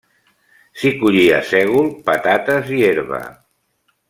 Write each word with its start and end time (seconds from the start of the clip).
S'hi 0.83 0.91
collia 1.03 1.41
sègol, 1.51 1.87
patates 2.09 2.73
i 2.79 2.85
herba. 2.89 3.23